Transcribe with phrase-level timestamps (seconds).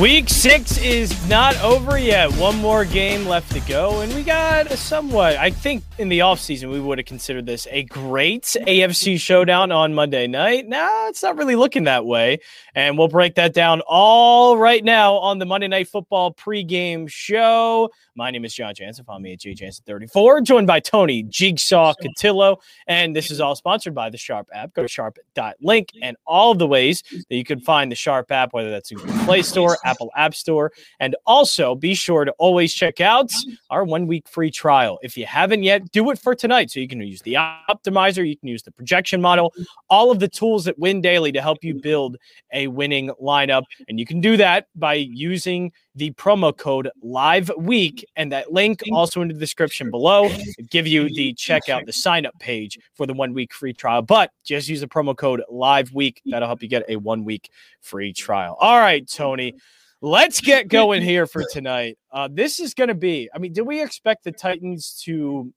[0.00, 2.32] Week six is not over yet.
[2.38, 4.00] One more game left to go.
[4.00, 7.68] And we got a somewhat, I think in the offseason, we would have considered this
[7.70, 10.66] a great AFC showdown on Monday night.
[10.66, 12.38] Now it's not really looking that way.
[12.74, 17.90] And we'll break that down all right now on the Monday Night Football pregame show.
[18.14, 19.04] My name is John Jansen.
[19.04, 22.56] Follow me at JJansen34, joined by Tony Jigsaw Cotillo.
[22.86, 24.72] And this is all sponsored by the Sharp app.
[24.72, 28.54] Go to sharp.link and all of the ways that you can find the Sharp app,
[28.54, 30.72] whether that's in Google Play Store, Apple App Store.
[30.98, 33.30] And also be sure to always check out
[33.70, 34.98] our one week free trial.
[35.02, 36.70] If you haven't yet, do it for tonight.
[36.70, 39.52] So you can use the optimizer, you can use the projection model,
[39.88, 42.16] all of the tools that win daily to help you build
[42.52, 43.64] a winning lineup.
[43.88, 48.80] And you can do that by using the promo code live week and that link
[48.92, 50.30] also in the description below
[50.70, 54.30] give you the checkout the sign up page for the one week free trial but
[54.44, 58.12] just use the promo code live week that'll help you get a one week free
[58.12, 59.54] trial all right tony
[60.00, 63.64] let's get going here for tonight uh, this is going to be i mean do
[63.64, 65.52] we expect the titans to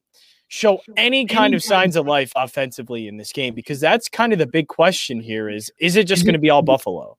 [0.48, 4.40] show any kind of signs of life offensively in this game because that's kind of
[4.40, 7.18] the big question here is is it just going to be all buffalo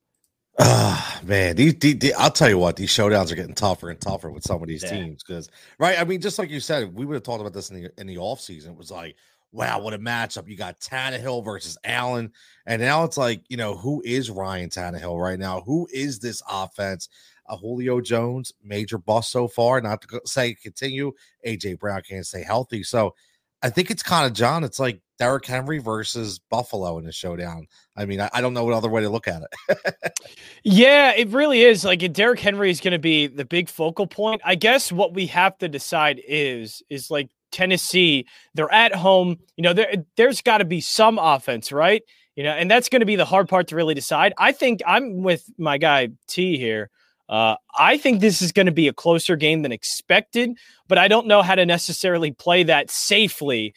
[0.58, 4.00] Ah, man, these, these, these, I'll tell you what, these showdowns are getting tougher and
[4.00, 4.90] tougher with some of these yeah.
[4.90, 5.48] teams because,
[5.80, 5.98] right?
[5.98, 8.06] I mean, just like you said, we would have talked about this in the in
[8.06, 8.72] the off season.
[8.72, 9.16] It was like,
[9.54, 10.48] wow, what a matchup!
[10.48, 12.32] You got Tannehill versus Allen,
[12.66, 15.60] and now it's like, you know, who is Ryan Tannehill right now?
[15.60, 17.08] Who is this offense?
[17.46, 19.80] A Julio Jones, major bust so far.
[19.80, 21.12] Not to say continue.
[21.46, 23.14] AJ Brown can't stay healthy, so
[23.62, 24.64] I think it's kind of John.
[24.64, 27.66] It's like Derrick Henry versus Buffalo in a showdown.
[27.96, 30.12] I mean, I, I, don't know what other way to look at it.
[30.64, 31.84] yeah, it really is.
[31.84, 34.42] Like Derrick Henry is going to be the big focal point.
[34.44, 38.26] I guess what we have to decide is is like Tennessee.
[38.54, 39.38] They're at home.
[39.56, 42.02] You know, there there's got to be some offense, right?
[42.36, 44.34] You know, and that's going to be the hard part to really decide.
[44.38, 46.90] I think I'm with my guy T here.
[47.28, 50.50] Uh, I think this is going to be a closer game than expected,
[50.88, 53.72] but I don't know how to necessarily play that safely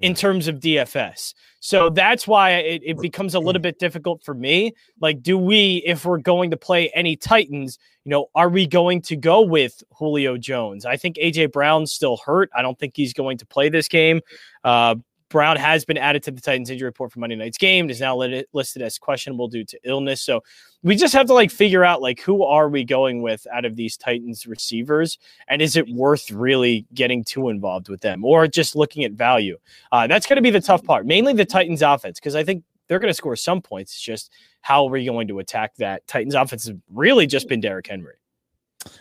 [0.00, 1.34] in terms of DFS.
[1.64, 4.74] So that's why it, it, becomes a little bit difficult for me.
[5.00, 9.00] Like, do we, if we're going to play any Titans, you know, are we going
[9.02, 10.84] to go with Julio Jones?
[10.84, 12.50] I think AJ Brown's still hurt.
[12.52, 14.22] I don't think he's going to play this game.
[14.64, 14.96] Uh,
[15.28, 17.88] Brown has been added to the Titans injury report for Monday night's game.
[17.90, 20.20] Is now listed as questionable due to illness.
[20.20, 20.42] So
[20.82, 23.76] we just have to like figure out like who are we going with out of
[23.76, 28.74] these Titans receivers, and is it worth really getting too involved with them, or just
[28.74, 29.58] looking at value?
[29.92, 32.64] Uh, that's going to be the tough part, mainly the Titans offense, because I think
[32.88, 33.92] they're going to score some points.
[33.92, 36.66] It's just how are we going to attack that Titans offense?
[36.66, 38.14] Has really just been Derrick Henry.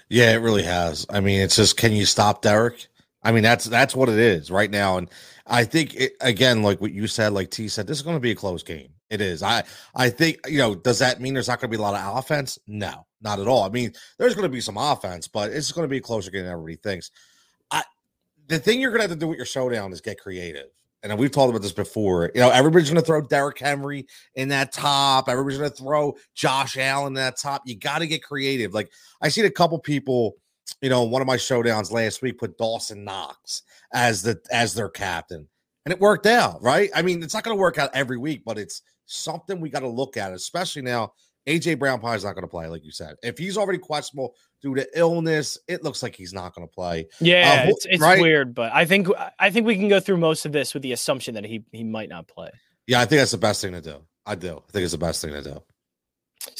[0.09, 1.05] Yeah, it really has.
[1.09, 2.87] I mean, it's just can you stop Derrick?
[3.23, 5.09] I mean, that's that's what it is right now, and
[5.45, 8.21] I think it, again, like what you said, like T said, this is going to
[8.21, 8.89] be a close game.
[9.09, 9.43] It is.
[9.43, 10.73] I I think you know.
[10.73, 12.57] Does that mean there's not going to be a lot of offense?
[12.65, 13.63] No, not at all.
[13.63, 16.31] I mean, there's going to be some offense, but it's going to be a closer
[16.31, 17.11] game than everybody thinks.
[17.69, 17.83] I
[18.47, 20.67] the thing you're going to have to do with your showdown is get creative.
[21.03, 22.29] And we've talked about this before.
[22.35, 24.05] You know, everybody's going to throw Derrick Henry
[24.35, 25.29] in that top.
[25.29, 27.63] Everybody's going to throw Josh Allen in that top.
[27.65, 28.73] You got to get creative.
[28.73, 30.35] Like I seen a couple people
[30.81, 34.89] you know, one of my showdowns last week put Dawson Knox as the as their
[34.89, 35.47] captain,
[35.85, 36.89] and it worked out, right?
[36.95, 39.81] I mean, it's not going to work out every week, but it's something we got
[39.81, 41.13] to look at, especially now.
[41.47, 43.15] AJ Brown probably is not going to play, like you said.
[43.23, 47.07] If he's already questionable due to illness, it looks like he's not going to play.
[47.19, 48.21] Yeah, uh, it's, it's right?
[48.21, 49.07] weird, but I think
[49.39, 51.83] I think we can go through most of this with the assumption that he he
[51.83, 52.51] might not play.
[52.85, 54.03] Yeah, I think that's the best thing to do.
[54.25, 54.61] I do.
[54.67, 55.63] I think it's the best thing to do.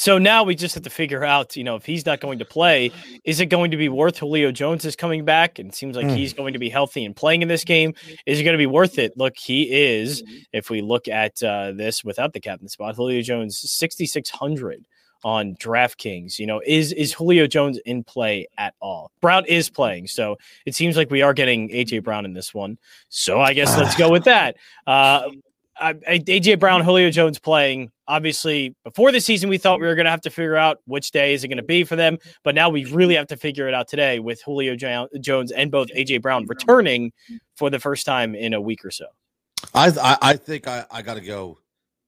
[0.01, 2.45] So now we just have to figure out, you know, if he's not going to
[2.45, 2.91] play,
[3.23, 5.59] is it going to be worth Julio Jones is coming back?
[5.59, 6.17] And it seems like mm.
[6.17, 7.94] he's going to be healthy and playing in this game.
[8.25, 9.16] Is it going to be worth it?
[9.16, 10.23] Look, he is.
[10.53, 14.84] If we look at uh, this without the captain spot, Julio Jones sixty six hundred
[15.23, 16.39] on DraftKings.
[16.39, 19.12] You know, is is Julio Jones in play at all?
[19.22, 20.35] Brown is playing, so
[20.66, 22.80] it seems like we are getting AJ Brown in this one.
[23.09, 24.56] So I guess let's go with that.
[24.88, 25.30] Uh,
[25.79, 27.91] AJ Brown, Julio Jones playing.
[28.07, 31.12] Obviously, before the season, we thought we were going to have to figure out which
[31.12, 32.18] day is it going to be for them.
[32.44, 35.88] But now we really have to figure it out today with Julio Jones and both
[35.95, 37.12] AJ Brown returning
[37.56, 39.06] for the first time in a week or so.
[39.73, 41.59] I I, I think I, I got to go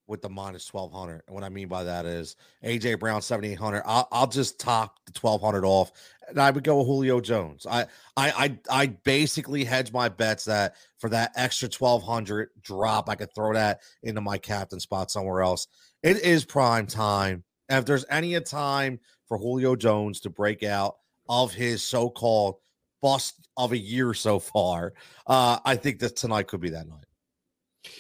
[0.07, 4.07] with the minus 1200 and what i mean by that is aj brown 7800 I'll,
[4.12, 5.92] I'll just top the 1200 off
[6.30, 7.84] and i would go julio jones I,
[8.18, 13.34] I i i basically hedge my bets that for that extra 1200 drop i could
[13.34, 15.68] throw that into my captain spot somewhere else
[16.02, 20.64] it is prime time and if there's any a time for julio jones to break
[20.64, 20.96] out
[21.30, 22.56] of his so-called
[23.02, 24.94] bust of a year so far
[25.28, 27.06] uh i think that tonight could be that night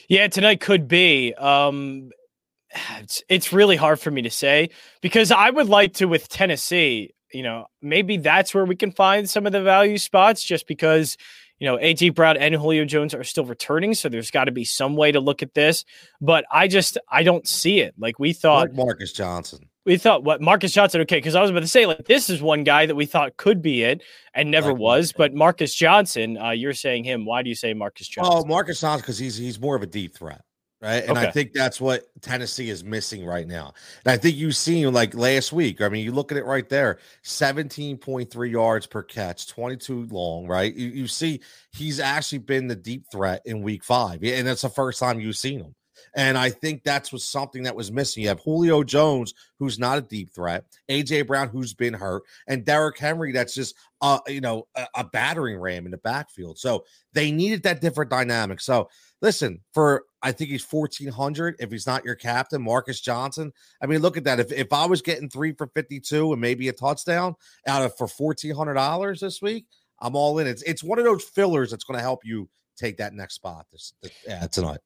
[0.07, 1.33] yeah, tonight could be.
[1.33, 2.11] Um,
[2.99, 4.69] it's it's really hard for me to say
[5.01, 7.13] because I would like to with Tennessee.
[7.33, 11.17] You know, maybe that's where we can find some of the value spots just because,
[11.59, 13.93] you know, AJ Brown and Julio Jones are still returning.
[13.93, 15.85] So there's got to be some way to look at this.
[16.21, 17.95] But I just, I don't see it.
[17.97, 19.69] Like we thought like Marcus Johnson.
[19.85, 22.41] We thought what Marcus Johnson, okay, because I was about to say, like, this is
[22.41, 24.01] one guy that we thought could be it
[24.33, 25.11] and never like was.
[25.11, 27.25] But Marcus Johnson, uh, you're saying him.
[27.25, 28.41] Why do you say Marcus oh, Johnson?
[28.45, 30.41] Oh, Marcus Johnson, because he's he's more of a deep threat
[30.83, 31.03] right?
[31.03, 31.27] And okay.
[31.27, 33.73] I think that's what Tennessee is missing right now.
[34.05, 35.81] And I think you've seen like last week.
[35.81, 40.73] I mean, you look at it right there 17.3 yards per catch, 22 long, right?
[40.75, 41.39] You, you see
[41.71, 44.23] he's actually been the deep threat in week five.
[44.23, 45.73] And that's the first time you've seen him.
[46.15, 48.23] And I think that's was something that was missing.
[48.23, 52.65] You have Julio Jones, who's not a deep threat, AJ Brown, who's been hurt, and
[52.65, 56.59] Derrick Henry, that's just uh, you know, a, a battering ram in the backfield.
[56.59, 56.83] So
[57.13, 58.59] they needed that different dynamic.
[58.59, 58.89] So
[59.21, 63.51] listen, for I think he's 1400 if he's not your captain, Marcus Johnson.
[63.81, 64.39] I mean, look at that.
[64.39, 67.35] If if I was getting three for 52 and maybe a touchdown
[67.67, 69.65] out of for $1400 this week,
[69.99, 70.47] I'm all in.
[70.47, 73.67] It's it's one of those fillers that's going to help you take that next spot
[73.71, 74.79] this, this yeah, tonight.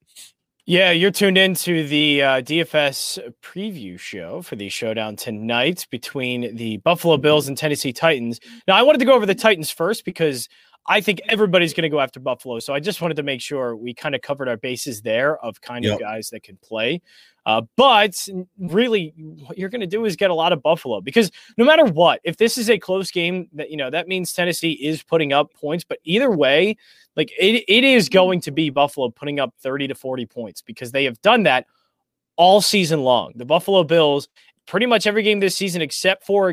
[0.70, 6.76] Yeah, you're tuned into the uh, DFS preview show for the showdown tonight between the
[6.78, 8.42] Buffalo Bills and Tennessee Titans.
[8.68, 10.50] Now, I wanted to go over the Titans first because
[10.88, 12.60] I think everybody's going to go after Buffalo.
[12.60, 15.60] So I just wanted to make sure we kind of covered our bases there of
[15.60, 15.96] kind yep.
[15.96, 17.02] of guys that can play.
[17.46, 21.32] Uh, but really, what you're going to do is get a lot of Buffalo because
[21.58, 24.72] no matter what, if this is a close game, that you know that means Tennessee
[24.72, 25.84] is putting up points.
[25.84, 26.78] But either way,
[27.16, 30.92] like it, it is going to be Buffalo putting up 30 to 40 points because
[30.92, 31.68] they have done that
[32.36, 33.34] all season long.
[33.36, 34.28] The Buffalo Bills
[34.68, 36.50] pretty much every game this season except for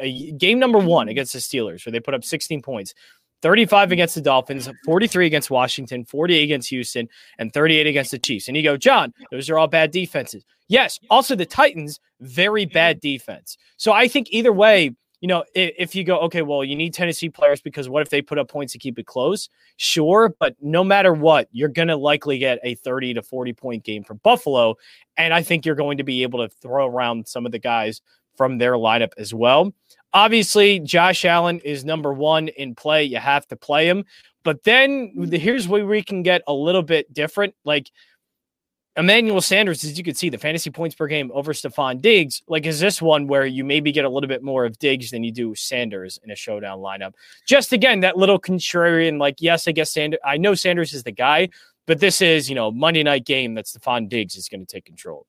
[0.00, 0.06] uh,
[0.36, 2.94] game number one against the Steelers, where they put up 16 points.
[3.42, 7.08] 35 against the Dolphins, 43 against Washington, 48 against Houston,
[7.38, 8.48] and 38 against the Chiefs.
[8.48, 10.44] And you go, John, those are all bad defenses.
[10.68, 10.98] Yes.
[11.10, 13.58] Also, the Titans, very bad defense.
[13.76, 16.94] So I think either way, you know, if, if, you go, okay, well, you need
[16.94, 19.48] Tennessee players because what if they put up points to keep it close?
[19.76, 20.34] Sure.
[20.40, 24.02] But no matter what, you're going to likely get a 30 to 40 point game
[24.02, 24.76] from Buffalo.
[25.16, 28.02] And I think you're going to be able to throw around some of the guys
[28.36, 29.72] from their lineup as well.
[30.14, 33.04] Obviously, Josh Allen is number one in play.
[33.04, 34.04] You have to play him.
[34.44, 35.38] But then mm.
[35.38, 37.54] here's where we can get a little bit different.
[37.64, 37.90] Like
[38.96, 42.42] Emmanuel Sanders, as you can see, the fantasy points per game over Stefon Diggs.
[42.46, 45.24] Like, is this one where you maybe get a little bit more of Diggs than
[45.24, 47.12] you do Sanders in a showdown lineup?
[47.46, 51.12] Just again, that little contrarian, like, yes, I guess Sanders, I know Sanders is the
[51.12, 51.48] guy,
[51.86, 54.84] but this is, you know, Monday night game that Stefon Diggs is going to take
[54.84, 55.26] control.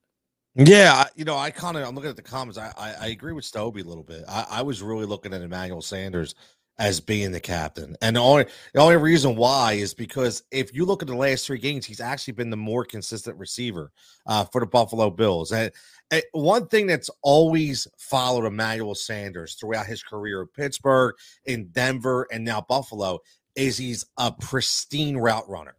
[0.56, 2.60] Yeah, you know, I kind of I'm looking at the comments.
[2.60, 4.24] I, I, I agree with Stobie a little bit.
[4.28, 6.36] I, I was really looking at Emmanuel Sanders
[6.78, 10.86] as being the captain, and the only the only reason why is because if you
[10.86, 13.92] look at the last three games, he's actually been the more consistent receiver
[14.28, 15.52] uh, for the Buffalo Bills.
[15.52, 15.72] And,
[16.12, 21.16] and one thing that's always followed Emmanuel Sanders throughout his career in Pittsburgh,
[21.46, 23.20] in Denver, and now Buffalo
[23.56, 25.76] is he's a pristine route runner.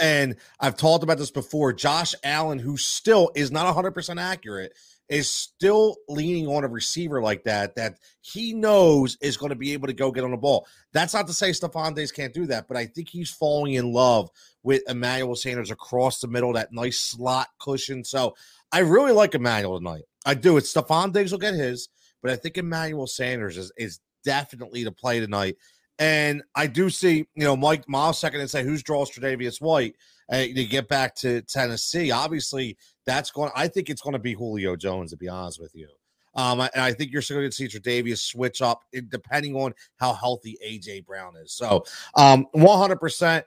[0.00, 1.72] And I've talked about this before.
[1.72, 4.72] Josh Allen, who still is not 100% accurate,
[5.10, 9.72] is still leaning on a receiver like that, that he knows is going to be
[9.72, 10.66] able to go get on the ball.
[10.92, 13.92] That's not to say Stefon Diggs can't do that, but I think he's falling in
[13.92, 14.30] love
[14.62, 18.04] with Emmanuel Sanders across the middle, that nice slot cushion.
[18.04, 18.36] So
[18.70, 20.04] I really like Emmanuel tonight.
[20.24, 20.56] I do.
[20.56, 21.88] It's Stefon Diggs will get his,
[22.22, 25.56] but I think Emmanuel Sanders is, is definitely the play tonight.
[26.00, 29.96] And I do see, you know, Mike Miles second and say who's draws Tre'Davious White
[30.32, 32.10] uh, to get back to Tennessee.
[32.10, 33.52] Obviously, that's going.
[33.54, 35.10] I think it's going to be Julio Jones.
[35.10, 35.88] To be honest with you,
[36.34, 40.14] um, and I think you're still going to see Tre'Davious switch up depending on how
[40.14, 41.52] healthy AJ Brown is.
[41.52, 41.84] So,
[42.16, 42.96] um, 100.
[42.98, 43.44] percent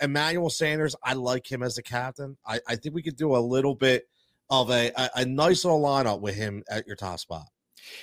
[0.00, 2.36] Emmanuel Sanders, I like him as a captain.
[2.46, 4.08] I, I think we could do a little bit
[4.50, 7.46] of a, a, a nice little lineup with him at your top spot.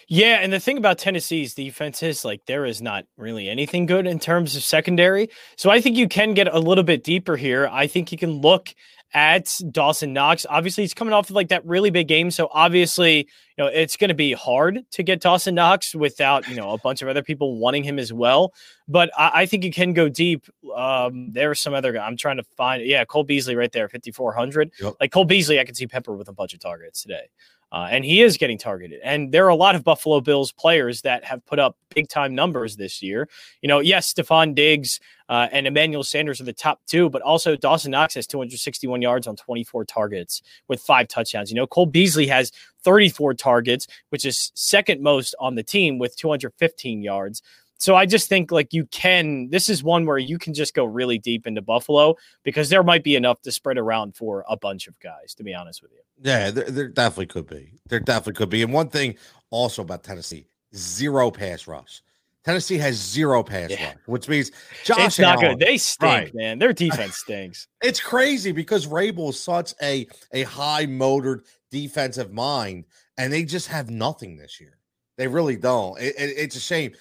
[0.08, 4.08] Yeah, and the thing about Tennessee's defense is like there is not really anything good
[4.08, 5.30] in terms of secondary.
[5.58, 7.68] So I think you can get a little bit deeper here.
[7.72, 8.74] I think you can look
[9.14, 10.46] at Dawson Knox.
[10.50, 12.30] Obviously, he's coming off of like that really big game.
[12.32, 16.56] So obviously, you know, it's going to be hard to get Dawson Knox without, you
[16.56, 18.54] know, a bunch of other people wanting him as well.
[18.88, 20.46] But I, I think you can go deep.
[20.76, 22.06] Um, there are some other guy.
[22.06, 22.84] I'm trying to find.
[22.84, 24.72] Yeah, Cole Beasley right there, 5,400.
[24.82, 24.96] Yep.
[25.00, 27.30] Like Cole Beasley, I can see Pepper with a bunch of targets today.
[27.72, 29.02] Uh, and he is getting targeted.
[29.04, 32.34] And there are a lot of Buffalo Bills players that have put up big time
[32.34, 33.28] numbers this year.
[33.62, 37.56] You know, yes, Stefon Diggs uh, and Emmanuel Sanders are the top two, but also
[37.56, 41.50] Dawson Knox has 261 yards on 24 targets with five touchdowns.
[41.50, 42.52] You know, Cole Beasley has
[42.84, 47.42] 34 targets, which is second most on the team with 215 yards.
[47.78, 49.50] So I just think like you can.
[49.50, 53.04] This is one where you can just go really deep into Buffalo because there might
[53.04, 55.34] be enough to spread around for a bunch of guys.
[55.36, 56.00] To be honest with you.
[56.22, 57.74] Yeah, there, there definitely could be.
[57.88, 58.64] There definitely could be.
[58.64, 59.16] And one thing
[59.50, 62.02] also about Tennessee, zero pass rush.
[62.46, 63.88] Tennessee has zero pass yeah.
[63.88, 64.52] rush, which means
[64.84, 65.68] Josh it's not Allen, good.
[65.68, 66.36] They stink, right.
[66.36, 66.60] man.
[66.60, 67.68] Their defense stinks.
[67.82, 72.86] it's crazy because Vrabel is such a a high motored defensive mind,
[73.18, 74.78] and they just have nothing this year.
[75.18, 76.00] They really don't.
[76.00, 76.94] It, it, it's a shame.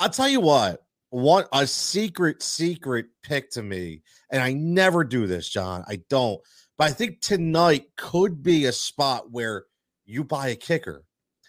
[0.00, 0.82] I'll tell you what.
[1.10, 4.02] what a secret secret pick to me,
[4.32, 5.84] and I never do this, John.
[5.86, 6.40] I don't,
[6.76, 9.66] but I think tonight could be a spot where
[10.06, 11.04] you buy a kicker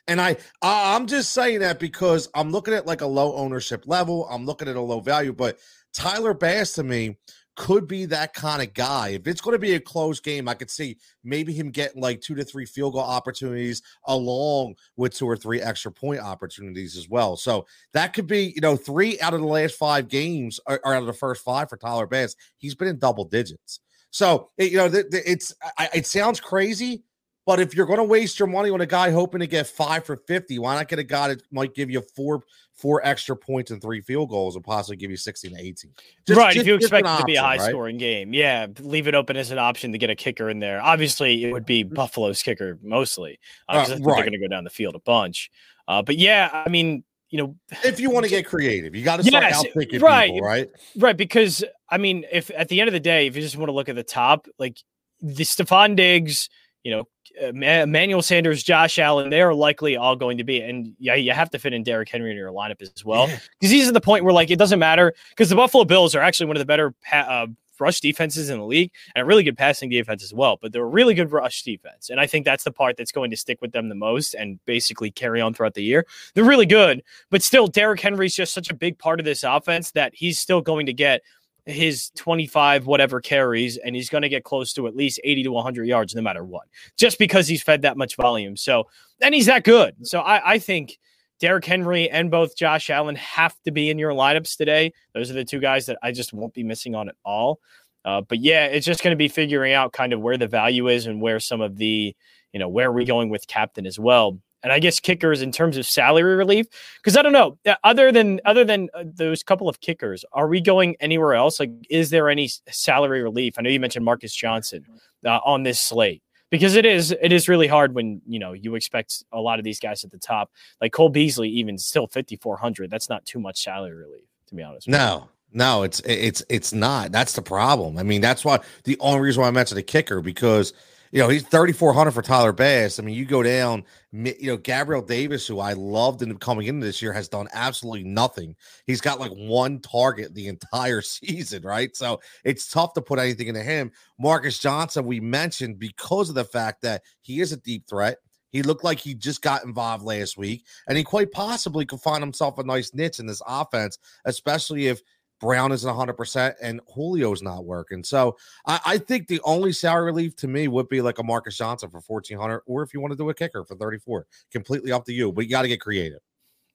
[0.07, 0.31] and I,
[0.61, 4.27] I I'm just saying that because I'm looking at like a low ownership level.
[4.29, 5.57] I'm looking at a low value, but
[5.93, 7.17] Tyler Bass to me
[7.55, 9.09] could be that kind of guy.
[9.09, 12.21] If it's going to be a close game, I could see maybe him getting like
[12.21, 17.09] two to three field goal opportunities along with two or three extra point opportunities as
[17.09, 17.35] well.
[17.35, 20.93] So that could be, you know, three out of the last five games or, or
[20.93, 22.35] out of the first five for Tyler Bass.
[22.57, 23.81] He's been in double digits.
[24.11, 25.53] So, it, you know, it's,
[25.93, 27.03] it sounds crazy,
[27.45, 30.05] but if you're going to waste your money on a guy hoping to get five
[30.05, 32.43] for 50, why not get a guy that might give you four
[32.73, 35.91] four extra points and three field goals and possibly give you 16 to 18?
[36.27, 36.53] Just, right.
[36.53, 37.69] Just, if you expect it to be a high right?
[37.69, 40.81] scoring game, yeah, leave it open as an option to get a kicker in there.
[40.81, 41.95] Obviously, it would be mm-hmm.
[41.95, 43.39] Buffalo's kicker mostly.
[43.67, 43.87] Uh, uh, right.
[43.89, 45.49] They're going to go down the field a bunch.
[45.87, 49.17] Uh, but yeah, I mean, you know, if you want to get creative, you got
[49.17, 50.07] to start yes, out right, people,
[50.41, 50.69] right?
[50.97, 51.17] Right.
[51.17, 53.73] Because I mean, if at the end of the day, if you just want to
[53.73, 54.77] look at the top, like
[55.21, 56.49] the Stefon Diggs,
[56.83, 57.07] you know,
[57.39, 60.61] Emmanuel Sanders, Josh Allen, they are likely all going to be.
[60.61, 63.27] And yeah, you have to fit in Derrick Henry in your lineup as well.
[63.27, 63.69] Because yeah.
[63.69, 66.47] these are the point where, like, it doesn't matter because the Buffalo Bills are actually
[66.47, 67.47] one of the better uh,
[67.79, 70.59] rush defenses in the league and a really good passing defense as well.
[70.61, 72.09] But they're a really good rush defense.
[72.09, 74.59] And I think that's the part that's going to stick with them the most and
[74.65, 76.05] basically carry on throughout the year.
[76.35, 77.01] They're really good.
[77.29, 80.61] But still, Derrick Henry's just such a big part of this offense that he's still
[80.61, 81.21] going to get
[81.65, 85.51] his 25 whatever carries and he's going to get close to at least 80 to
[85.51, 86.63] 100 yards no matter what
[86.97, 88.85] just because he's fed that much volume so
[89.21, 90.97] and he's that good so i, I think
[91.39, 94.93] Derrick Henry and both Josh Allen have to be in your lineups today.
[95.15, 97.59] Those are the two guys that I just won't be missing on at all.
[98.05, 100.87] Uh, but yeah, it's just going to be figuring out kind of where the value
[100.87, 102.15] is and where some of the,
[102.53, 105.51] you know, where are we going with captain as well and I guess kickers in
[105.51, 106.67] terms of salary relief.
[106.97, 110.61] Because I don't know, other than other than uh, those couple of kickers, are we
[110.61, 111.59] going anywhere else?
[111.59, 113.55] Like, is there any salary relief?
[113.57, 114.85] I know you mentioned Marcus Johnson
[115.25, 118.75] uh, on this slate because it is it is really hard when you know you
[118.75, 120.51] expect a lot of these guys at the top,
[120.81, 122.91] like Cole Beasley, even still fifty four hundred.
[122.91, 124.87] That's not too much salary relief, to be honest.
[124.87, 125.29] No.
[125.53, 127.11] No, it's it's it's not.
[127.11, 127.97] That's the problem.
[127.97, 130.71] I mean, that's why the only reason why I mentioned a kicker because
[131.11, 132.97] you know, he's 3,400 for Tyler Bass.
[132.97, 136.85] I mean, you go down, you know, Gabriel Davis, who I loved in coming into
[136.85, 138.55] this year, has done absolutely nothing.
[138.85, 141.95] He's got like one target the entire season, right?
[141.95, 143.91] So it's tough to put anything into him.
[144.17, 148.17] Marcus Johnson, we mentioned because of the fact that he is a deep threat.
[148.51, 152.21] He looked like he just got involved last week, and he quite possibly could find
[152.21, 155.01] himself a nice niche in this offense, especially if
[155.41, 158.03] Brown isn't 100% and Julio's not working.
[158.03, 161.57] So I, I, think the only salary relief to me would be like a Marcus
[161.57, 164.27] Johnson for 1400 or if you want to do a kicker for 34.
[164.51, 166.19] Completely up to you, but you got to get creative.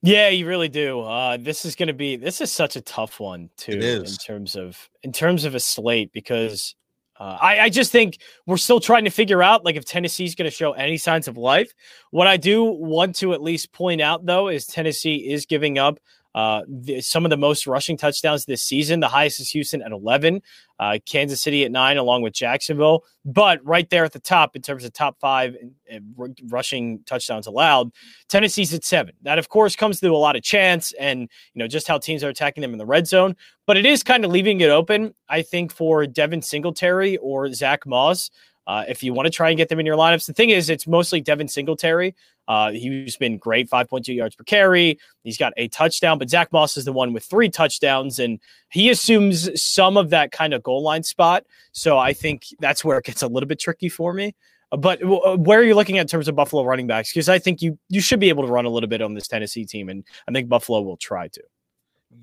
[0.03, 1.01] Yeah, you really do.
[1.01, 4.55] Uh, this is going to be this is such a tough one too in terms
[4.55, 6.75] of in terms of a slate because
[7.19, 10.49] uh, I, I just think we're still trying to figure out like if Tennessee's going
[10.49, 11.73] to show any signs of life.
[12.11, 15.99] What I do want to at least point out though is Tennessee is giving up
[16.37, 18.99] uh, the, some of the most rushing touchdowns this season.
[18.99, 20.43] The highest is Houston at 11,
[20.77, 23.05] uh, Kansas City at nine, along with Jacksonville.
[23.25, 25.57] But right there at the top, in terms of top five
[26.47, 27.91] rushing touchdowns allowed,
[28.29, 29.15] Tennessee's at seven.
[29.23, 32.23] That, of course, comes through a lot of chance and you know just how teams
[32.23, 33.35] are attacking them in the red zone.
[33.65, 37.87] But it is kind of leaving it open, I think, for Devin Singletary or Zach
[37.87, 38.29] Moss.
[38.67, 40.69] Uh, if you want to try and get them in your lineups, the thing is,
[40.69, 42.13] it's mostly Devin Singletary.
[42.47, 44.99] Uh, he's been great, 5.2 yards per carry.
[45.23, 48.89] He's got a touchdown, but Zach Moss is the one with three touchdowns, and he
[48.89, 51.45] assumes some of that kind of goal line spot.
[51.71, 54.35] So I think that's where it gets a little bit tricky for me.
[54.71, 57.11] But uh, where are you looking at in terms of Buffalo running backs?
[57.11, 59.27] Because I think you you should be able to run a little bit on this
[59.27, 61.41] Tennessee team, and I think Buffalo will try to.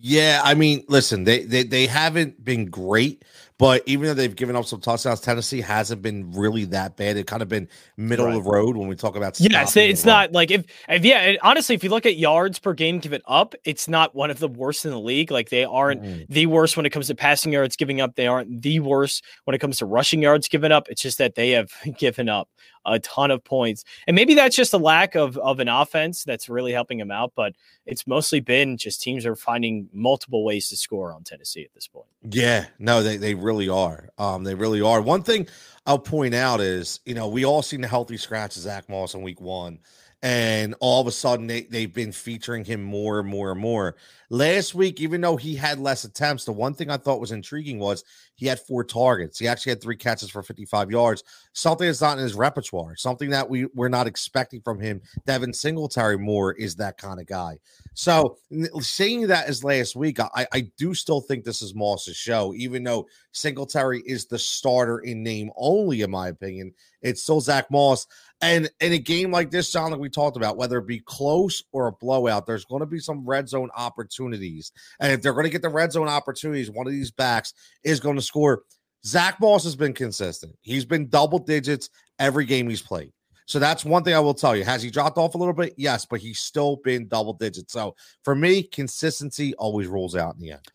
[0.01, 3.25] Yeah, I mean, listen, they they they haven't been great,
[3.59, 7.17] but even though they've given up some touchdowns, Tennessee hasn't been really that bad.
[7.17, 8.37] It kind of been middle right.
[8.37, 9.39] of the road when we talk about.
[9.41, 12.75] Yeah, it's, it's not like if, if yeah, honestly, if you look at yards per
[12.75, 15.31] game given up, it's not one of the worst in the league.
[15.31, 16.33] Like they aren't mm-hmm.
[16.33, 18.17] the worst when it comes to passing yards giving up.
[18.17, 20.89] They aren't the worst when it comes to rushing yards given up.
[20.89, 22.49] It's just that they have given up
[22.87, 23.85] a ton of points.
[24.07, 27.33] And maybe that's just a lack of, of an offense that's really helping him out,
[27.35, 27.55] but
[27.87, 31.87] it's mostly been just teams are finding multiple ways to score on Tennessee at this
[31.87, 32.07] point.
[32.23, 34.09] Yeah, no, they, they really are.
[34.19, 35.01] Um, they really are.
[35.01, 35.47] One thing
[35.87, 39.15] I'll point out is, you know, we all seen the healthy scratch of Zach Moss
[39.15, 39.81] in week one.
[40.23, 43.95] and all of a sudden they, they've been featuring him more and more and more.
[44.31, 47.79] Last week, even though he had less attempts, the one thing I thought was intriguing
[47.79, 48.05] was
[48.37, 49.39] he had four targets.
[49.39, 53.31] He actually had three catches for 55 yards, something that's not in his repertoire, something
[53.31, 55.01] that we, we're not expecting from him.
[55.27, 57.59] Devin Singletary more is that kind of guy.
[57.95, 58.39] So
[58.81, 62.83] seeing that as last week, I, I do still think this is Moss's show, even
[62.83, 66.73] though Singletary is the starter in name only, in my opinion.
[67.03, 68.07] It's still Zach Moss.
[68.41, 71.63] And in a game like this, John, like we talked about, whether it be close
[71.73, 73.71] or a blowout, there's going to be some red zone
[74.15, 74.73] opportunities.
[75.01, 77.53] And if they're going to get the red zone opportunities, one of these backs
[77.83, 78.63] is going to score.
[79.05, 80.57] Zach Moss has been consistent.
[80.63, 83.13] He's been double digits every game he's played.
[83.47, 84.65] So that's one thing I will tell you.
[84.65, 85.75] Has he dropped off a little bit?
[85.77, 87.75] Yes, but he's still been double digits.
[87.75, 90.67] So for me, consistency always rolls out in the end.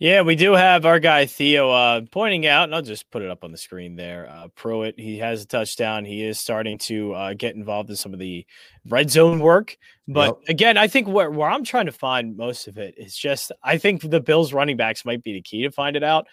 [0.00, 3.28] Yeah, we do have our guy Theo uh, pointing out, and I'll just put it
[3.28, 4.30] up on the screen there.
[4.30, 6.06] Uh, Pruitt, he has a touchdown.
[6.06, 8.46] He is starting to uh, get involved in some of the
[8.88, 9.76] red zone work.
[10.08, 10.48] But yep.
[10.48, 13.76] again, I think where, where I'm trying to find most of it is just I
[13.76, 16.28] think the Bills running backs might be the key to find it out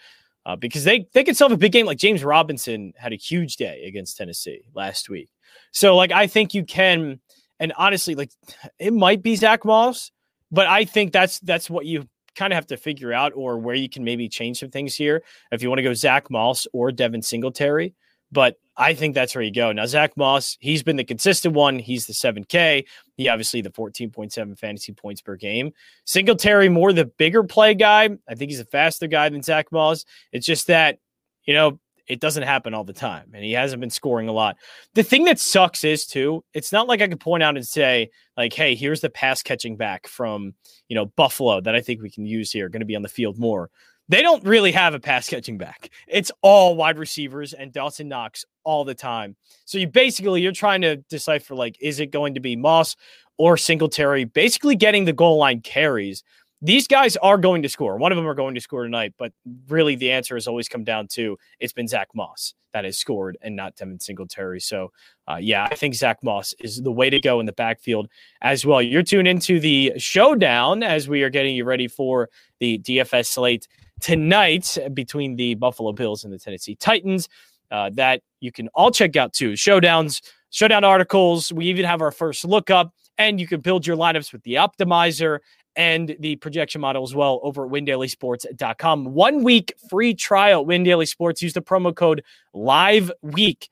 [0.46, 1.84] uh, because they they could solve a big game.
[1.84, 5.28] Like James Robinson had a huge day against Tennessee last week.
[5.72, 7.20] So like I think you can,
[7.60, 8.30] and honestly, like
[8.78, 10.10] it might be Zach Moss,
[10.50, 12.08] but I think that's that's what you
[12.38, 15.22] kind of have to figure out or where you can maybe change some things here.
[15.50, 17.94] If you want to go Zach Moss or Devin Singletary,
[18.30, 19.72] but I think that's where you go.
[19.72, 21.78] Now, Zach Moss, he's been the consistent one.
[21.78, 22.84] He's the 7K.
[23.16, 25.72] He obviously the 14.7 fantasy points per game.
[26.04, 28.10] Singletary, more the bigger play guy.
[28.28, 30.04] I think he's a faster guy than Zach Moss.
[30.32, 30.98] It's just that,
[31.44, 34.56] you know, it doesn't happen all the time, and he hasn't been scoring a lot.
[34.94, 38.10] The thing that sucks is too, it's not like I could point out and say
[38.36, 40.54] like, "Hey, here's the pass catching back from
[40.88, 43.08] you know Buffalo that I think we can use here, going to be on the
[43.08, 43.70] field more."
[44.10, 45.90] They don't really have a pass catching back.
[46.06, 49.36] It's all wide receivers and Dawson Knox all the time.
[49.66, 52.96] So you basically you're trying to decipher like, is it going to be Moss
[53.36, 54.24] or Singletary?
[54.24, 56.24] Basically, getting the goal line carries
[56.60, 57.96] these guys are going to score.
[57.96, 59.32] One of them are going to score tonight, but
[59.68, 63.38] really the answer has always come down to it's been Zach Moss that has scored
[63.42, 64.60] and not Devin Singletary.
[64.60, 64.92] So,
[65.30, 68.08] uh, yeah, I think Zach Moss is the way to go in the backfield
[68.42, 68.82] as well.
[68.82, 73.68] You're tuned into the showdown as we are getting you ready for the DFS slate
[74.00, 77.28] tonight between the Buffalo Bills and the Tennessee Titans.
[77.70, 79.52] Uh, that you can all check out too.
[79.52, 81.52] Showdowns, showdown articles.
[81.52, 84.54] We even have our first look up, and you can build your lineups with the
[84.54, 85.40] optimizer
[85.78, 89.04] and the projection model as well over at windailysports.com.
[89.14, 91.40] One week free trial, Win Daily Sports.
[91.40, 93.70] Use the promo code Live Week.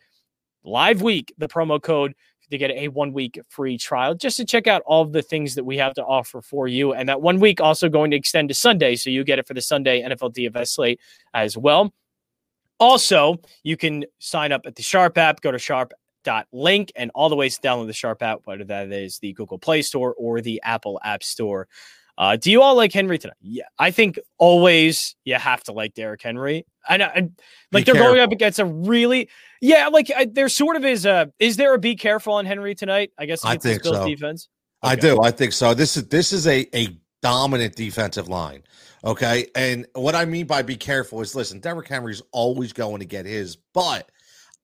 [0.65, 2.15] Live Week, the promo code
[2.49, 5.57] to get a one week free trial just to check out all of the things
[5.57, 6.93] that we have to offer for you.
[6.93, 8.95] And that one week also going to extend to Sunday.
[8.95, 11.01] So you get it for the Sunday NFL DFS slate
[11.35, 11.93] as well.
[12.79, 15.41] Also, you can sign up at the Sharp app.
[15.41, 15.93] Go to Sharp
[16.53, 19.59] link and all the ways to download the Sharp app, whether that is the Google
[19.59, 21.69] Play Store or the Apple App Store.
[22.19, 23.37] Uh, do you all like Henry tonight?
[23.43, 26.65] Yeah, I think always you have to like Derrick Henry.
[26.89, 27.33] I know, and,
[27.73, 28.15] like be they're careful.
[28.15, 29.29] going up against a really,
[29.61, 31.31] yeah, like I, there sort of is a.
[31.39, 33.13] Is there a be careful on Henry tonight?
[33.19, 34.07] I guess I think so.
[34.07, 34.49] Defense.
[34.83, 34.93] Okay.
[34.93, 35.23] I do.
[35.23, 35.75] I think so.
[35.75, 38.63] This is this is a a dominant defensive line.
[39.05, 43.07] Okay, and what I mean by be careful is listen, Derrick Henry's always going to
[43.07, 44.11] get his, but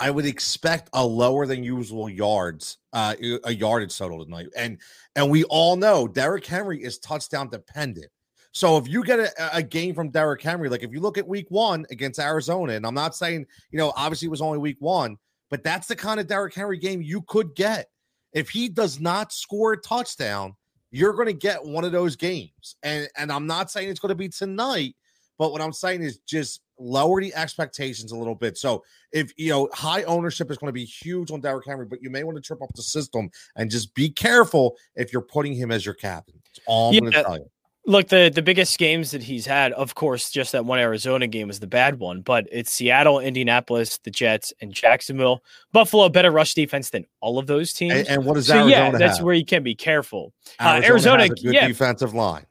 [0.01, 4.49] I would expect a lower than usual yards, uh, a yardage total tonight.
[4.57, 4.79] And
[5.15, 8.09] and we all know Derrick Henry is touchdown dependent.
[8.53, 11.27] So if you get a, a, game from Derrick Henry, like if you look at
[11.27, 14.77] week one against Arizona, and I'm not saying, you know, obviously it was only week
[14.79, 15.17] one,
[15.51, 17.89] but that's the kind of Derrick Henry game you could get.
[18.35, 20.55] If he does not score a touchdown,
[20.91, 22.77] you're going to get one of those games.
[22.83, 24.97] And and I'm not saying it's going to be tonight,
[25.39, 28.59] but what I'm saying is just lower the expectations a little bit.
[28.59, 32.03] So if you know high ownership is going to be huge on Derrick Henry, but
[32.03, 35.55] you may want to trip up the system and just be careful if you're putting
[35.55, 36.35] him as your captain.
[36.45, 37.01] That's all I'm yeah.
[37.01, 37.51] going to tell you.
[37.85, 41.49] Look, the the biggest games that he's had, of course, just that one Arizona game
[41.49, 45.43] was the bad one, but it's Seattle, Indianapolis, the Jets, and Jacksonville.
[45.73, 47.95] Buffalo better rush defense than all of those teams.
[47.95, 49.25] And, and what does so, Arizona yeah, that's have?
[49.25, 50.33] where you can be careful.
[50.61, 51.67] Arizona, uh, Arizona good yeah.
[51.67, 52.47] defensive line.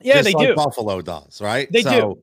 [0.00, 0.54] Yeah, just they like do.
[0.54, 1.66] Buffalo does, right?
[1.72, 2.22] They so, do.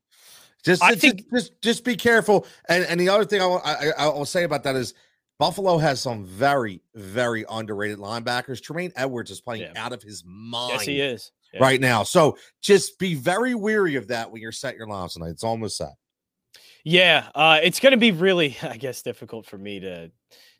[0.65, 2.47] Just, I just, think just, just be careful.
[2.67, 4.95] And and the other thing I, I I will say about that is
[5.37, 8.61] Buffalo has some very very underrated linebackers.
[8.61, 9.73] Tremaine Edmunds is playing yeah.
[9.75, 10.73] out of his mind.
[10.73, 11.61] Yes, he is yeah.
[11.61, 12.03] right now.
[12.03, 15.29] So just be very weary of that when you're set your lines tonight.
[15.29, 15.93] It's almost set.
[16.83, 20.11] Yeah, uh, it's going to be really, I guess, difficult for me to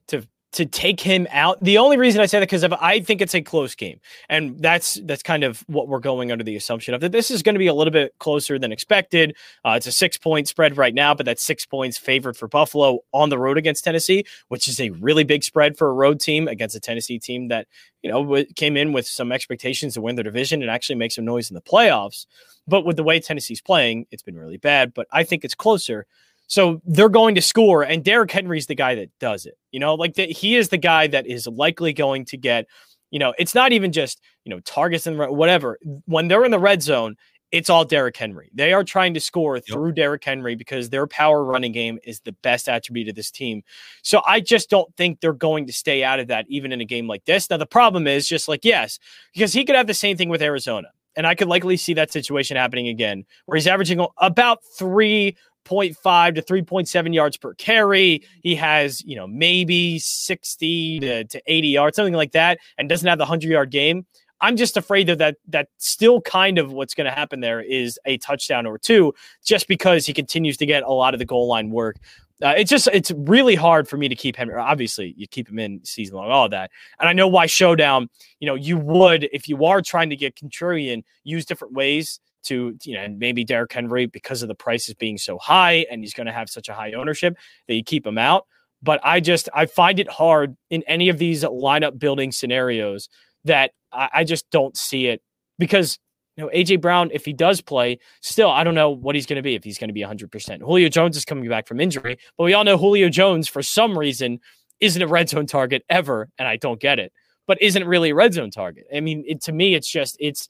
[0.10, 1.62] to to take him out.
[1.62, 5.00] The only reason I say that because I think it's a close game, and that's
[5.04, 7.60] that's kind of what we're going under the assumption of that this is going to
[7.60, 9.36] be a little bit closer than expected.
[9.66, 13.00] Uh, it's a six point spread right now, but that's six points favored for Buffalo
[13.14, 16.48] on the road against Tennessee, which is a really big spread for a road team
[16.48, 17.68] against a Tennessee team that
[18.02, 21.26] you know came in with some expectations to win their division and actually make some
[21.26, 22.26] noise in the playoffs.
[22.66, 24.94] But with the way Tennessee's playing, it's been really bad.
[24.94, 26.08] But I think it's closer.
[26.48, 29.58] So they're going to score, and Derrick Henry's the guy that does it.
[29.72, 32.68] You know, like the, he is the guy that is likely going to get.
[33.12, 35.78] You know, it's not even just you know targets and whatever.
[36.06, 37.16] When they're in the red zone,
[37.52, 38.50] it's all Derrick Henry.
[38.54, 39.66] They are trying to score yep.
[39.66, 43.64] through Derrick Henry because their power running game is the best attribute of this team.
[44.02, 46.86] So I just don't think they're going to stay out of that even in a
[46.86, 47.50] game like this.
[47.50, 49.00] Now the problem is just like yes,
[49.34, 50.90] because he could have the same thing with Arizona.
[51.16, 56.36] And I could likely see that situation happening again, where he's averaging about three 0.5
[56.36, 58.24] to 3.7 yards per carry.
[58.42, 63.08] He has, you know, maybe 60 to, to 80 yards, something like that, and doesn't
[63.08, 64.06] have the 100 yard game.
[64.42, 67.98] I'm just afraid that that that still kind of what's going to happen there is
[68.06, 71.48] a touchdown or two, just because he continues to get a lot of the goal
[71.48, 71.96] line work.
[72.44, 74.52] Uh, it's just it's really hard for me to keep him.
[74.58, 78.10] Obviously, you keep him in season long, all that, and I know why showdown.
[78.40, 82.78] You know, you would if you are trying to get contrarian, use different ways to
[82.84, 86.14] you know, and maybe Derrick Henry because of the prices being so high, and he's
[86.14, 88.46] going to have such a high ownership that you keep him out.
[88.82, 93.10] But I just I find it hard in any of these lineup building scenarios
[93.46, 95.22] that I, I just don't see it
[95.58, 96.00] because
[96.38, 99.38] you know, AJ Brown, if he does play, still, I don't know what he's going
[99.38, 100.62] to be if he's going to be 100%.
[100.62, 103.98] Julio Jones is coming back from injury, but we all know Julio Jones, for some
[103.98, 104.40] reason,
[104.82, 107.14] isn't a red zone target ever, and I don't get it,
[107.48, 108.86] but isn't really a red zone target.
[108.94, 110.50] I mean, it, to me, it's just, it's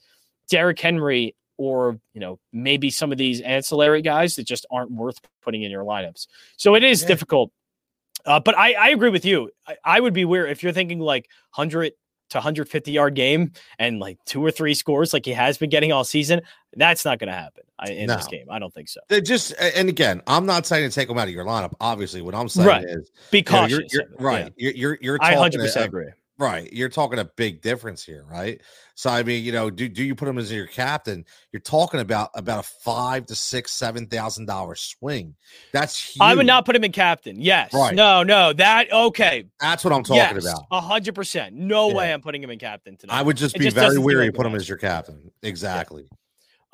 [0.50, 5.20] Derrick Henry or you know maybe some of these ancillary guys that just aren't worth
[5.41, 6.28] putting in your lineups.
[6.58, 7.08] So it is yeah.
[7.08, 7.52] difficult.
[8.26, 9.52] Uh, but I, I agree with you.
[9.68, 11.94] I, I, would be weird if you're thinking like 100
[12.30, 15.91] to 150 yard game and like two or three scores like he has been getting
[15.91, 16.41] all season.
[16.76, 18.15] That's not going to happen in no.
[18.15, 18.48] this game.
[18.50, 19.00] I don't think so.
[19.10, 21.74] They just and again, I'm not saying to take him out of your lineup.
[21.80, 22.86] Obviously, what I'm saying right.
[22.86, 23.72] is be cautious.
[23.72, 24.54] You know, you're, you're, right.
[24.58, 24.72] Yeah.
[24.74, 26.08] You're you're, you're I 100 percent agree.
[26.38, 26.71] Right.
[26.74, 28.60] You're talking a big difference here, right?
[28.95, 31.24] So I mean, you know, do, do you put him as your captain?
[31.54, 35.36] You're talking about about a five to six, seven thousand dollar swing.
[35.71, 36.21] That's huge.
[36.21, 37.39] I would not put him in captain.
[37.39, 37.74] Yes.
[37.74, 37.95] Right.
[37.95, 38.52] No, no.
[38.52, 39.45] That okay.
[39.62, 40.65] That's what I'm talking yes, about.
[40.71, 41.56] A hundred percent.
[41.56, 41.95] No yeah.
[41.95, 43.17] way I'm putting him in captain tonight.
[43.17, 45.32] I would just it be just very weary to put him as your captain.
[45.41, 46.04] Exactly.
[46.04, 46.17] Yeah.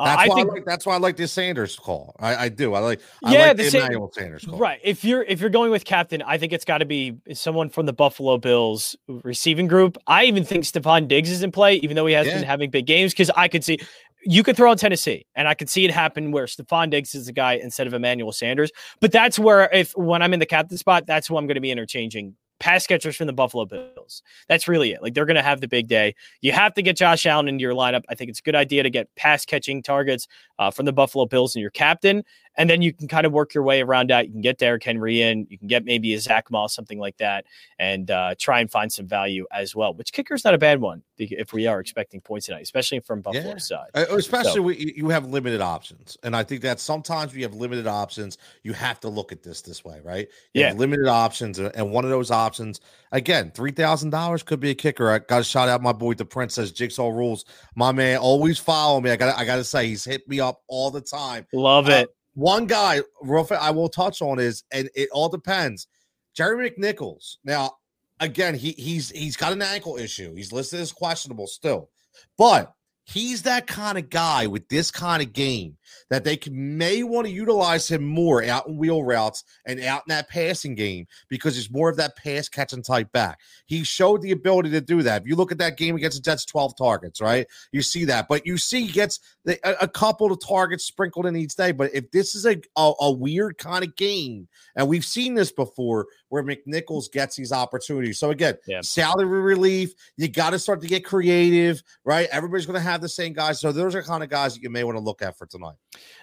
[0.04, 2.16] That's uh, why I, think, I like, that's why I like the Sanders call.
[2.20, 2.74] I, I do.
[2.74, 4.58] I like I yeah, like the, the Emmanuel Sanders call.
[4.58, 4.80] Right.
[4.84, 7.86] If you're if you're going with captain, I think it's got to be someone from
[7.86, 9.98] the Buffalo Bills receiving group.
[10.08, 12.36] I even think Stefon Diggs is in play, even though he has yeah.
[12.36, 13.80] been having big games, because I could see
[14.24, 17.26] you could throw on Tennessee, and I could see it happen where Stefon Diggs is
[17.26, 18.72] the guy instead of Emmanuel Sanders.
[19.00, 21.62] But that's where if when I'm in the captain spot, that's who I'm going to
[21.62, 24.22] be interchanging pass catchers from the Buffalo Bills.
[24.48, 25.02] That's really it.
[25.02, 26.14] Like they're going to have the big day.
[26.42, 28.04] You have to get Josh Allen into your lineup.
[28.08, 30.28] I think it's a good idea to get pass catching targets
[30.60, 32.24] uh, from the Buffalo Bills and your captain.
[32.58, 34.28] And then you can kind of work your way around that.
[34.28, 35.48] You can get Derrick Henry in.
[35.50, 37.46] You can get maybe a Zach Moss, something like that,
[37.80, 39.94] and uh, try and find some value as well.
[39.94, 43.22] Which kicker is not a bad one if we are expecting points tonight, especially from
[43.22, 43.78] Buffalo's yeah.
[43.78, 43.90] side.
[43.94, 47.54] Uh, especially so, we, you have limited options, and I think that sometimes we have
[47.54, 48.38] limited options.
[48.64, 50.28] You have to look at this this way, right?
[50.54, 54.72] You yeah, limited options, and one of those options again, three thousand dollars could be
[54.72, 55.10] a kicker.
[55.10, 57.46] I got to shout out my boy, the Princess Jigsaw Rules.
[57.76, 59.12] My man, always follow me.
[59.12, 61.46] I got I got to say, he's hit me up all the time.
[61.54, 62.10] Love uh, it.
[62.34, 65.88] One guy, real fast, I will touch on is, and it all depends.
[66.34, 67.38] Jerry McNichols.
[67.44, 67.74] Now,
[68.20, 70.34] again, he he's he's got an ankle issue.
[70.34, 71.90] He's listed as questionable still,
[72.38, 72.74] but
[73.06, 75.78] he's that kind of guy with this kind of game
[76.10, 80.04] that they can, may want to utilize him more out in wheel routes and out
[80.08, 83.40] in that passing game because he's more of that pass catching type back.
[83.66, 85.22] He showed the ability to do that.
[85.22, 87.48] If you look at that game against the Jets, 12 targets, right?
[87.72, 91.26] You see that, but you see he gets the, a, a, couple of targets sprinkled
[91.26, 91.72] in each day.
[91.72, 95.52] But if this is a, a, a weird kind of game, and we've seen this
[95.52, 98.20] before where McNichols gets these opportunities.
[98.20, 98.82] So again, yeah.
[98.82, 102.28] salary relief, you got to start to get creative, right?
[102.32, 103.62] Everybody's going to have the same guys.
[103.62, 105.76] So those are kind of guys that you may want to look at for tonight.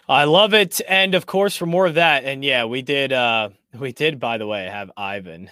[0.09, 0.81] I love it.
[0.89, 4.39] And of course, for more of that, and yeah, we did uh we did, by
[4.39, 5.51] the way, have Ivan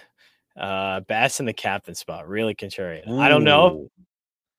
[0.57, 3.09] uh Bass in the captain spot, really contrarian.
[3.09, 3.18] Ooh.
[3.18, 3.88] I don't know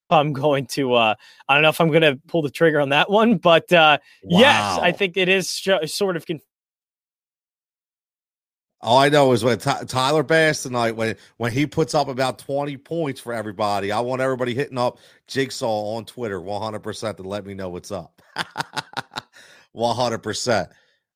[0.10, 1.16] I'm going to uh
[1.48, 3.98] I don't know if I'm going to pull the trigger on that one, but uh
[4.24, 4.40] wow.
[4.40, 6.42] yes, I think it is sh- sort of conf-
[8.82, 12.40] all I know is when T- Tyler Bass tonight, when when he puts up about
[12.40, 17.46] 20 points for everybody, I want everybody hitting up Jigsaw on Twitter 100% to let
[17.46, 18.22] me know what's up.
[19.76, 20.70] 100%.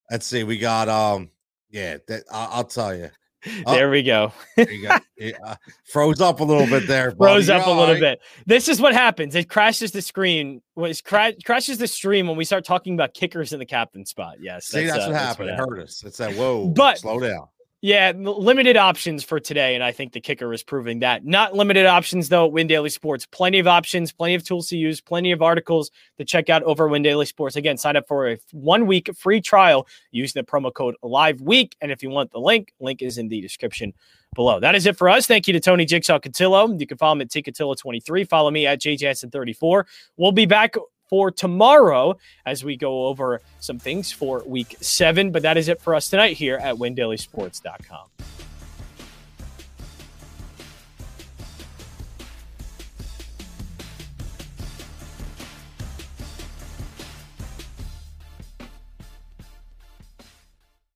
[0.09, 0.43] Let's see.
[0.43, 1.29] We got, um,
[1.69, 3.09] yeah, that, I, will tell you.
[3.65, 4.31] Oh, there we go.
[4.55, 4.97] there you go.
[5.17, 7.11] It, uh, froze up a little bit there.
[7.11, 7.99] Froze up a little right.
[7.99, 8.21] bit.
[8.47, 9.35] This is what happens.
[9.35, 10.63] It crashes the screen.
[10.77, 14.37] It cra- crashes the stream when we start talking about kickers in the captain spot.
[14.41, 14.65] Yes.
[14.65, 15.49] See, that's, that's, uh, what, happened.
[15.49, 15.73] That's what happened.
[15.75, 16.03] It hurt us.
[16.03, 16.69] It's that whoa.
[16.69, 17.47] But slow down.
[17.83, 21.25] Yeah, limited options for today, and I think the kicker is proving that.
[21.25, 22.45] Not limited options though.
[22.45, 25.89] Win Daily Sports, plenty of options, plenty of tools to use, plenty of articles
[26.19, 27.55] to check out over Win Daily Sports.
[27.55, 31.75] Again, sign up for a one week free trial using the promo code Live Week,
[31.81, 33.93] and if you want the link, link is in the description
[34.35, 34.59] below.
[34.59, 35.25] That is it for us.
[35.25, 36.79] Thank you to Tony Jigsaw Cotillo.
[36.79, 39.85] You can follow him at T Cotillo 23 Follow me at JJSN34.
[40.17, 40.75] We'll be back
[41.11, 45.29] for tomorrow as we go over some things for week seven.
[45.29, 48.07] But that is it for us tonight here at WinDailySports.com.